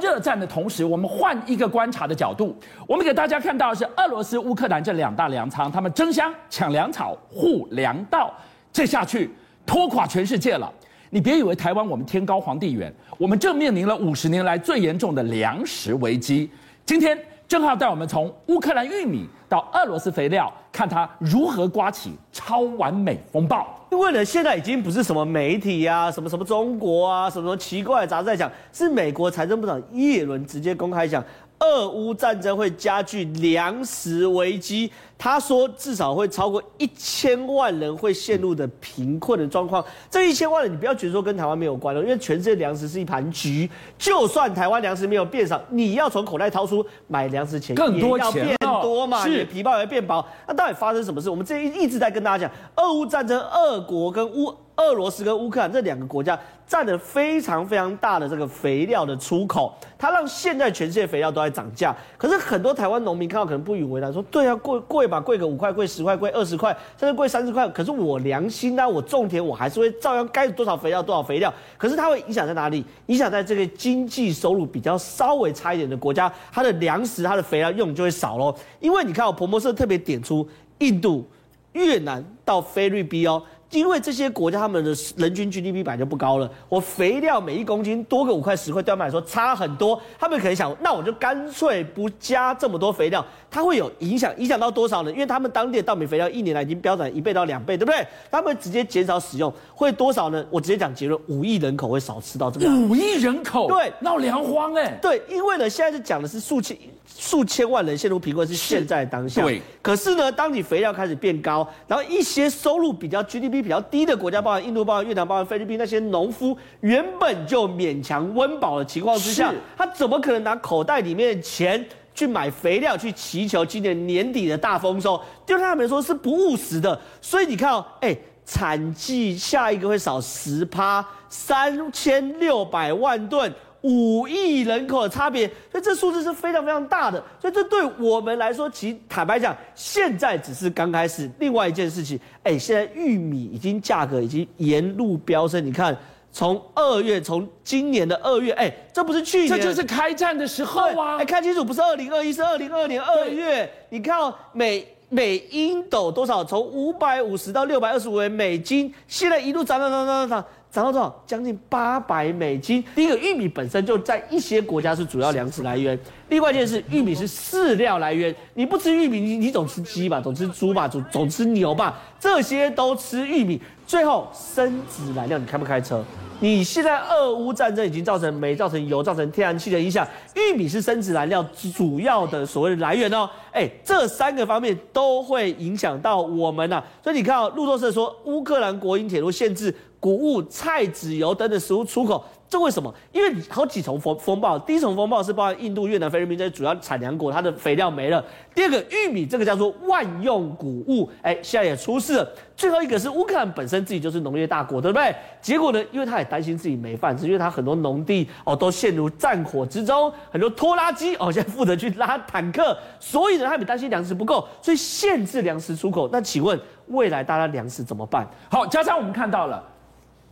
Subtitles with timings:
[0.00, 2.56] 热战的同时，我们换一个观察的角度，
[2.86, 8.34] 我们给大家看到是俄罗斯、乌克兰这两大粮仓，他们争相抢粮草、护粮道，
[8.72, 9.30] 这下去
[9.64, 10.72] 拖垮全世界了。
[11.10, 16.50] 你别以为台湾我们天高皇帝远，我们正面临了五十年来最严重的粮食危机。
[16.86, 17.18] 今天
[17.50, 23.66] 正好带我们从乌克兰玉米到俄罗斯肥料，看它如何刮起超完美风暴。
[23.90, 31.24] 因为呢，现在已经不是什么媒体啊，什么什么中国啊，什么什么奇怪的杂志在讲，是美国财政部长耶伦直接公开讲。
[31.60, 39.84] 俄乌战争会加剧粮食危机，他说至少会超过一千万人会陷入的贫困的状况。
[40.10, 50.26] 这一千万人，你不要觉得说跟台湾没有关了，因为全世界粮食是一盘局，就算台湾粮食没有变少，你要从口袋掏出买粮食钱更多钱变多嘛，是你的皮包也会变薄。
[50.48, 51.28] 那到底发生什么事？
[51.28, 54.54] 我们这一一直在跟大家讲，俄乌战争，俄国跟乌。
[54.76, 56.38] 俄罗斯跟乌克兰这两个国家
[56.70, 61.92] 占了非常非常大的这个肥料的出口，它让现在全世界肥料都在涨价。
[62.16, 67.68] 可是很多台湾农民看到可能不以为然，说：“对啊，贵贵吧，贵个五块，贵十块，贵二十块，甚至贵三十块。
[67.70, 71.52] 可是我良心啊，我种田我还是会照样该多少肥料多少肥料。
[71.76, 72.84] 可是它会影响在哪里？
[73.06, 78.54] 影响在这个经济收入比较稍微差一点的国家，它的粮食、它的肥料用就会少喽。
[78.78, 81.28] 因为你看，我彭博社特别点出印度、
[81.72, 90.00] 越南到菲律宾哦。”因为这些国家他们的人均 GDP 本来就不高了，我肥料每一公斤多个五块十块，对他们来说差很多。
[90.18, 95.12] 他们可能想，那我就干脆不加这么多肥料，它会有影响，影响到多少呢？
[95.12, 98.04] 因为他们当地的稻米肥料一年来已经飙涨一倍到两倍，对不对？
[98.28, 100.44] 他们直接减少使用，会多少呢？
[100.50, 102.66] 我直接讲结论：五亿人口会少吃到这个。
[102.68, 104.98] 五亿人口，对，闹粮荒哎、欸。
[105.00, 109.42] 对，因为呢，现在是讲的是数千数千万人陷入贫困，是现在当下。
[109.42, 109.62] 对。
[109.80, 113.59] 可是呢，当你肥料开始变高，然后一些收入比较 GDP。
[113.62, 125.20] 比较低的国家，包括印度、包括越南、包括菲律宾，那些农夫原本就勉强温饱的情况之下，他怎么可能拿口袋里面的钱去买肥料，去祈求今年年底的大丰收？
[125.46, 127.00] 对他们来说是不务实的。
[127.20, 133.52] 所以你看哦，哎，产季下一个会少十趴，三千六百万吨。
[133.82, 135.50] 五亿人口的差别，
[135.80, 137.22] 这数字是非常非常大的。
[137.40, 141.30] 所以这对我们来说，其实坦白讲，现在只是刚开始。
[141.38, 145.64] 另外一件事情，哎，现在玉米已经价格已经沿路飙升。
[145.64, 145.96] 你看，
[146.32, 151.16] 从二月，从今年的二月，哎，这不是去年，这就是开战的时候啊！
[151.18, 153.70] 哎，看清楚，不是二零二一，是二零二二年二月。
[153.88, 156.44] 你看哦，每每英斗多少？
[156.44, 160.44] 从五百五十到六百二十五元美金，现在一路涨涨涨涨涨。
[160.72, 161.22] 涨到多少？
[161.26, 162.82] 将近八百美金。
[162.94, 165.98] 第一个，玉米本身就在一些国家是主要粮食来源。
[166.28, 168.34] 另外一件事，玉米是饲料来源。
[168.54, 173.60] 你不吃玉米，你你总吃鸡吧，总吃猪吧，总总吃牛吧，这些都吃玉米。
[173.84, 176.04] 最后，生质燃料，你开不开车？
[176.42, 181.44] 你现在俄乌战争已经造成煤、造成油、造成天然气的影响，玉米是生质燃料
[181.74, 183.28] 主要的所谓的来源哦。
[183.52, 189.74] 哎，这三个方面都会影响到我们呐、所以你看哦，路透社说，乌克兰国营铁路限制。
[190.00, 192.92] 谷物、菜籽油等等食物出口，这为什么？
[193.12, 198.24] 因为好几重风风暴，第一重风暴是包含印度、越南、菲律宾这些主要产粮国，它的肥料没了。
[198.54, 202.26] 第二个，玉米这个叫做万用谷物，哎，现在也出事了。
[202.56, 205.14] 最后一个是乌克兰本身自己就是农业大国，对不对？
[205.42, 216.08] 结果呢，因为他也担心自己没饭吃，因为他很多农地哦都陷入战火之中，很多拖拉机哦现在负责去拉坦克，所以呢他们担心粮食不够，所以限制粮食出口。
[216.10, 218.26] 那请问未来大家粮食怎么办？
[218.50, 219.62] 好，加上我们看到了。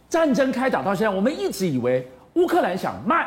[0.08, 3.26] 战争开打到现在，我们一直以为乌克兰想卖，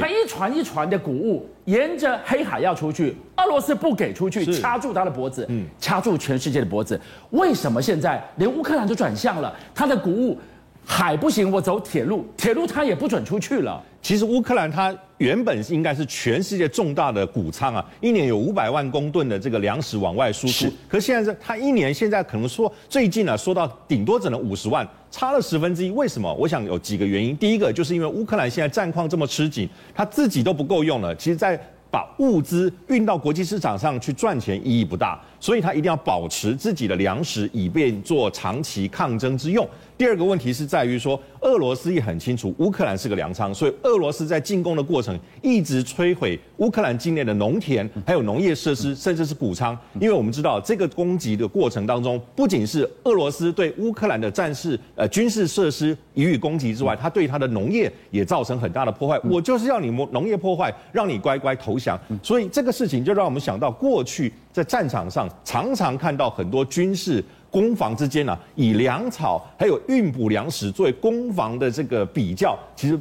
[0.00, 5.46] 他一船一船的谷物沿着黑海要出去，俄罗斯不给出去，掐住他的脖子，
[5.78, 6.98] 掐住全世界的脖子。
[7.30, 9.54] 为什么现在连乌克兰都转向了？
[9.74, 10.38] 他的谷物
[10.84, 13.82] 海不行，我走铁路，铁路它也不准出去了。
[14.02, 20.66] 其实乌克兰它原本应该是全世界重大的谷仓啊，一年有五百万公吨的这个粮食往外输出。
[20.88, 24.86] 可是现在是它一年现在可能说最近啊，说到顶多只能五十万。
[25.10, 26.32] 差了十分之一，为什么？
[26.32, 27.36] 我想有几个原因。
[27.36, 31.14] 第一个就是因为乌克兰现在战况这么吃紧，他自己都不够用了。
[31.16, 31.54] 其实，在
[31.90, 39.68] 把物资运到国际市场上去赚钱意义不大，所以他一定要保持自己的粮食，以便做长期抗争之用。
[39.98, 49.78] 第二个问题是在于说，俄罗斯也很清楚乌克兰是个粮仓，所以俄罗斯在进攻的过程一直摧毁乌克兰境内的农田，还有农业设施，甚至是谷仓。
[50.00, 59.20] 因为我们知道这个攻击的过程当中，不仅是俄罗斯对乌克兰的战事呃军事设施予以攻击之外，它对它的农业也造成很大的破坏。
[59.22, 61.98] 我就是要你农农业破坏，让你乖乖投降。
[62.22, 67.22] 所以这个事情就让我们想到过去在战场上常常看到很多军事。
[67.52, 72.98] 攻防之间呢、以粮草还有运补粮食作为攻防的这个比较，其实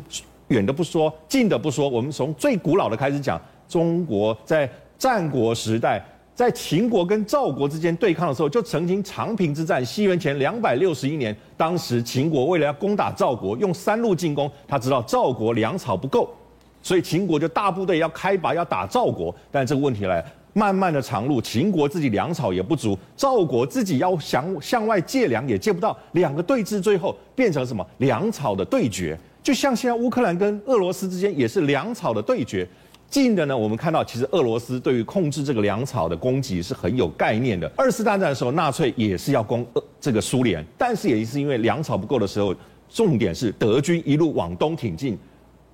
[0.50, 4.69] 远的不说，近的不说，我们从最古老的开始讲，中国在
[5.00, 6.03] 战国时代。
[6.33, 9.86] 在秦国跟赵国之间对抗的时候，就曾经长平之战。
[9.86, 14.50] 西元前两百六十一年，当时秦国为了要攻打赵国，用三路进攻。
[14.68, 16.33] 他知道赵国粮草不够，
[16.81, 19.36] 所以秦国就大部队要开拔要打赵国。
[19.51, 27.86] 但这个问题来，漫漫的长路，秦国自己粮草也不足，赵国自己要想向外借粮也借不到，两个对峙最后变成什么？
[28.00, 32.68] 粮草的对决，就像现在乌克兰跟俄罗斯之间也是粮草的对决。
[33.09, 37.69] 近的呢，我们看到其实俄罗斯对于控制这个粮草的供给是很有概念的。
[37.75, 42.56] 二次大战的时候，纳粹也是要攻俄这个苏联，但是也是因为粮草不够的时候，
[42.89, 45.18] 重点是德军一路往东挺进，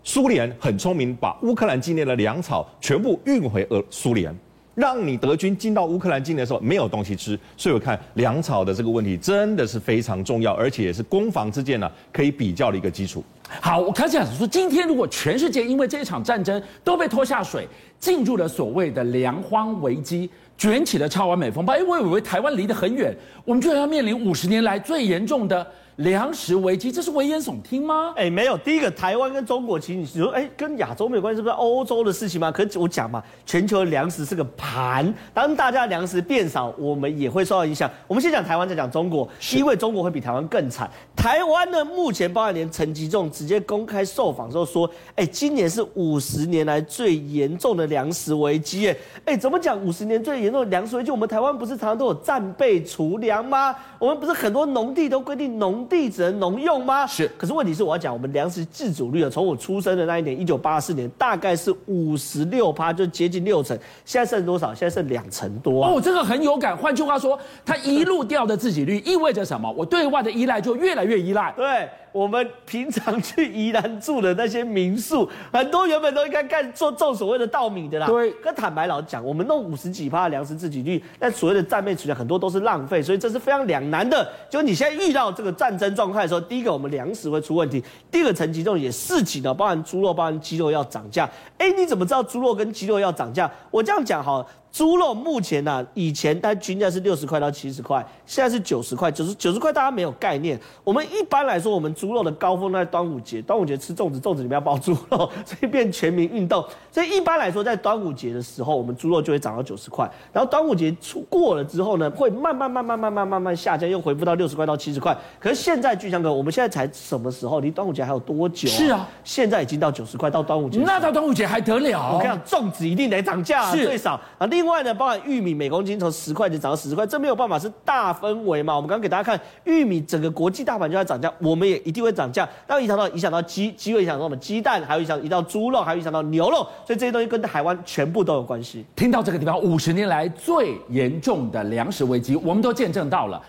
[0.03, 4.35] 苏联很聪明，把乌克兰境内的粮草全部运回俄苏联。
[4.77, 13.23] 让你德军进到乌克兰境内的时候没有东西吃，所以我看粮草的这个问题真的是非常重要，而且也是攻防之间呢可以比较的一个基础。
[13.61, 17.67] 好，我开始想说，今天如果全世界因为这一场战争都被拖下水，
[17.99, 23.15] 进入了所谓的粮荒危机，卷起了超完美风暴，哎，我以为台湾离得很远，
[23.45, 25.65] 我们居然要面临五十年来最严重的。
[25.97, 28.13] 粮食危机，这是危言耸听吗？
[28.15, 28.55] 哎，没有。
[28.59, 32.51] 第一个，台湾跟中国，其实你说，哎，跟亚洲没有关系，是不是欧洲的事情吗？
[32.51, 37.89] 可是我讲嘛，全球粮食是个盘，当大家粮食变少，我们也会受到影响。
[38.05, 40.87] 我们先讲台湾，再讲中国，因为中国会比台湾更惨。
[41.15, 48.87] 台湾呢，目前包含连陈吉仲直接公开受访之后说，哎，今年是五十年来最严重的粮食危机。
[48.87, 51.11] 哎，哎，怎么讲五十年最严重的粮食危机？
[51.11, 53.75] 我们台湾不是常常都有战备储粮吗？
[53.99, 57.05] 我们不是很多农地都规定农地只能农用吗？
[57.05, 57.29] 是。
[57.37, 63.77] 可是问题是，我要讲我们粮食自主率啊，从我出生的那一年，一九八四年，大概是五十六趴，就接近六成。
[64.05, 64.73] 现在剩多少？
[64.73, 65.91] 现在剩两成多啊。
[65.91, 66.75] 哦，这个很有感。
[66.75, 69.71] 换句话说，它一路掉的自给率意味着什么？
[69.77, 71.53] 我对外的依赖就越来越依赖。
[71.55, 71.89] 对。
[72.17, 78.07] 我们平常去宜兰住的那些民宿，很多原本都应该干做种所谓的稻米的啦。
[78.07, 78.31] 对。
[78.41, 84.27] 可坦白老讲，我们弄五十几趴的粮食自给率，但所谓的战备储粮很多都是浪费，所以这是非常两难的。
[84.49, 91.29] 就你现在遇到这个战争状态的时候，第一个我们粮食会出问题，第二个陈吉仲也示警了，包含猪肉、包含鸡肉要涨价。
[91.59, 93.47] 哎，你怎么知道猪肉跟鸡肉要涨价？
[93.69, 94.43] 我这样讲哈。
[94.77, 100.59] 猪肉目前呢、啊，以前它均价是六十块到七十块，现在是九十块，九十九十块大家没有概念。
[100.83, 106.63] 我们一般来说，我们猪肉的高峰在端午节，端午节吃粽子，粽子里面要包猪肉，所以变全民运动。
[106.91, 110.07] 所以一般来说，在端午节的时候，我们猪肉就会涨到九十块。
[110.31, 115.17] 然后端午节出过了之后呢，会慢慢慢慢慢慢慢慢下降，又恢复到六十块到七十块。
[115.39, 117.59] 可是现在巨强哥，我们现在才什么时候？
[117.61, 118.77] 离端午节还有多久、啊？
[118.77, 120.79] 是啊，现在已经到九十块，到端午节。
[120.85, 122.13] 那到端午节还得了？
[122.13, 124.45] 我跟你讲，粽子一定得涨价，是最少啊。
[124.45, 128.75] 另外呢，包含玉米每公斤从十块钱涨到十块，这没有办法，是大氛围嘛。
[128.75, 132.47] 我们刚刚给大家看，玉米整个国际大盘就在涨价，我们也一定会涨价。
[132.67, 138.85] 那影响到影响到鸡，鸡会影响到我们鸡蛋，还有影响到猪肉，还有影响到牛肉，所以这些东西跟台湾全部都有关系。
[138.95, 143.41] 听到这个地方，五十年来最严重的粮食危机，我们都见证到了。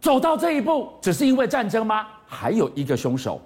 [0.00, 2.06] 走到这一步，只是因为战争吗？
[2.26, 3.40] 还有一个凶手，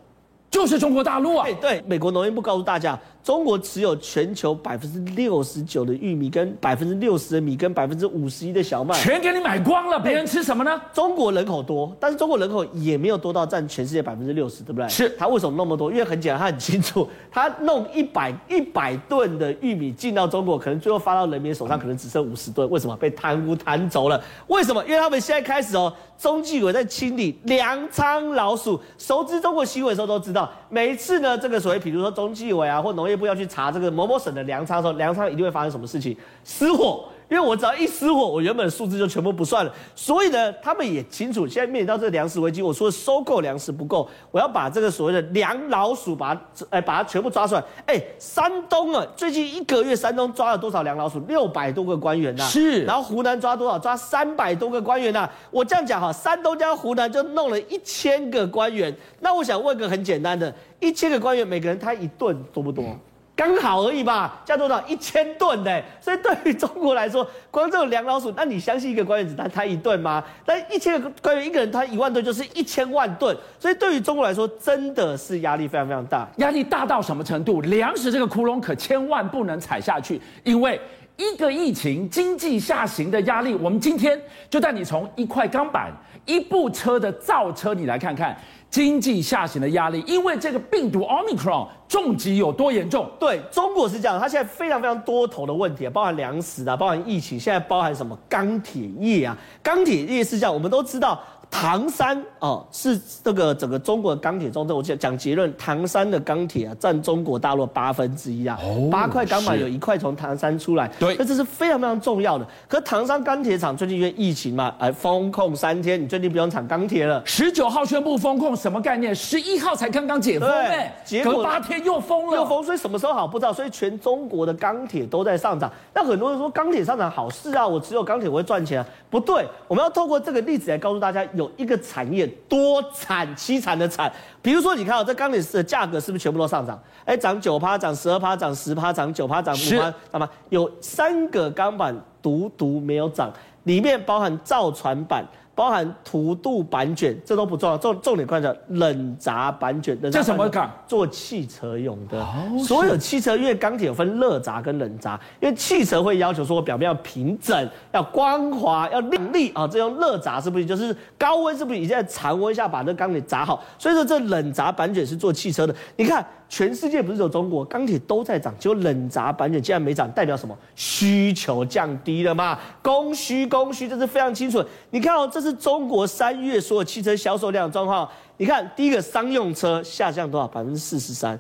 [0.50, 1.44] 就是中国大陆啊！
[1.44, 2.98] 对，对，美国农业部告诉大家。
[3.22, 10.00] 中国持有全球百分之六十九的玉米，跟百分之六十的米，跟百分之五十一的小麦，全给你买光了。
[10.00, 10.80] 别人吃什么呢？
[10.94, 14.88] 中国人口多，但是中国人口也没有多到占全世界百分之六十，对不对？
[14.88, 15.10] 是。
[15.18, 15.90] 他为什么那么多？
[15.90, 22.68] 因为很简单，他很清楚，他弄一百一百吨的玉米进到中国，可能最后发到人民手上，可能只剩五十吨。
[22.70, 22.96] 为什么？
[22.96, 24.22] 被贪污贪走了。
[24.46, 24.82] 为什么？
[24.84, 28.80] 因为他们现在开始哦，中纪委在清理粮仓老鼠。
[28.96, 36.16] 熟知中国新闻的时候都知道，每一次呢，这个所谓，比如说中纪委啊，或农业部要去查这个某某省的粮仓的时候，粮仓一定会发生什么事情？
[36.44, 37.08] 失火。
[37.28, 39.72] 因为我只要一失火，我原本的数字就全部不算了。
[39.94, 47.62] 所以呢，他们也清楚，现在面临到这个粮食危机，我说收购粮食不够，我要把这个所谓的粮老鼠把它，哎，把它全部抓出来。
[47.86, 51.20] 哎，山东啊，最近一个月，山东抓了多少粮老鼠？
[51.28, 52.48] 六百多个官员呐、啊。
[52.48, 52.82] 是。
[52.84, 53.78] 然后湖南抓多少？
[53.78, 55.32] 抓三百多个官员呐、啊。
[55.50, 58.96] 我这样讲哈，山东加湖南就弄了一千个官员。
[59.20, 62.84] 那我想问个很简单的，一千个官员，每个人他一顿多不多？
[62.84, 63.00] 嗯
[63.38, 65.80] 刚好而已吧，加多少一千吨呢？
[66.00, 70.24] 所以对于中国来说，光这种粮老鼠，那你相信一个官员只他他一吨吗？
[70.44, 73.36] 但一千个官员一个人他一万吨，就是一千万吨。
[73.60, 76.28] 所以对于中国来说，真的是压力非常非常大。
[76.38, 77.60] 压力大到什么程度？
[77.60, 80.80] 粮食这个窟窿可千万不能踩下去，因为
[81.16, 85.92] 一个疫情、经济下行的压力，我们今天就带你从一块钢板、
[86.28, 88.38] 一部车的造车，你来看看。
[88.70, 93.10] 经济下行的压力，因为这个病毒 Omicron 重疾有多严重？
[93.18, 99.34] 对，中国是这样，它现在非常非常多头的问题，包含粮食啊，包含疫情，现在包含什么钢铁业啊？
[99.62, 101.18] 钢铁业是这样，我们都知道。
[101.50, 104.76] 唐山哦，是这个整个中国的钢铁重镇。
[104.76, 108.58] 我讲讲结论，唐山的钢铁啊，占中国大陆八分之一啊。
[108.62, 110.88] 哦，八块钢板有一块从唐山出来。
[111.00, 112.46] 对，那这是非常非常重要的。
[112.68, 117.20] 可唐山钢铁厂最近因为疫情嘛，哎，封控三天，你最近不用产钢铁了。
[117.24, 119.14] 十九号宣布封控，什么概念？
[119.14, 122.36] 十一号才刚刚解封，哎，结果八天又封了。
[122.36, 123.52] 又封，所以什么时候好不知道。
[123.52, 125.68] 所以全中国的钢铁都在上涨。
[125.92, 128.86] 那很多人说钢铁上涨好事啊，我只有钢铁我会赚钱啊。
[129.10, 134.12] 不对，我们要透过这个例子来告诉大家，有一个产业多产凄惨的惨。
[134.42, 136.78] 比如说，你看哦，这钢铁的价格是不是全部都上涨？
[137.04, 145.24] 哎，涨九趴，涨十二趴，涨十趴，涨九趴，涨五趴，那么有三个钢板独独没有涨，里面包含造船板。
[145.58, 149.98] 包含涂镀板卷，这都不重要，重重点看着冷轧板卷。
[150.08, 150.70] 这什么钢？
[150.86, 152.24] 做汽车用的。
[152.62, 159.66] 所有汽车因为钢铁有分热轧跟冷轧，因为汽车会要求说表面要平整、要光滑、要亮丽啊。
[159.66, 163.60] 这用热轧是不是就是高温是不是已经在常温下把那钢铁轧好？
[163.80, 165.74] 所以说这冷轧板卷是做汽车的。
[165.96, 166.24] 你看。
[166.48, 170.56] 全世界不是只有中国钢铁都在涨，只有冷轧板卷竟然没涨，代表什么？
[170.74, 172.58] 需求降低了嘛？
[172.80, 174.64] 供需供需，这是非常清楚。
[174.90, 178.08] 你看哦，这是中国三月所有汽车销售量的状况。
[178.38, 180.48] 你看第一个商用车下降多少？
[180.48, 181.38] 百分之四十三。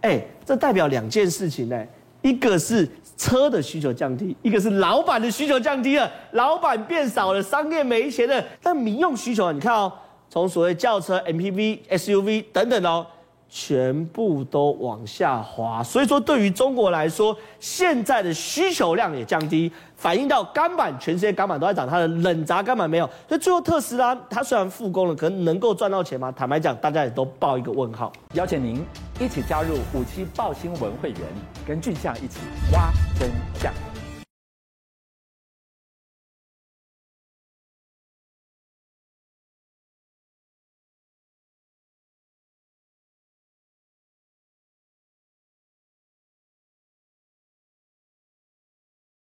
[0.00, 1.84] 哎，这代表两件事情呢，
[2.22, 8.44] 一个是车的需求降低，一个是老板的需求降低了，老板变少了，商业没钱了。
[8.60, 9.92] 但民用需求啊，你看哦，
[10.28, 13.06] 从所谓轿车、MPV、SUV 等等哦。
[13.48, 26.30] 全部都往下滑，所以说对于中国来说，现在的需求量也降低，反映到钢板，全世界钢板都在涨，它的冷轧钢板没有，所以最后特斯拉它虽然复工了，可能能够赚到钱吗？
[26.30, 28.12] 坦白讲，大家也都抱一个问号。
[28.34, 28.84] 邀请您
[29.18, 31.20] 一起加入五七爆新闻会员，
[31.66, 32.38] 跟俊相一起
[32.72, 33.72] 挖真相。